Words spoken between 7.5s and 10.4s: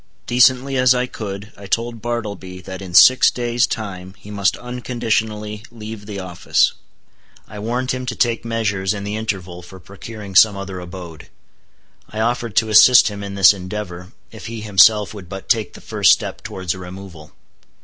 warned him to take measures, in the interval, for procuring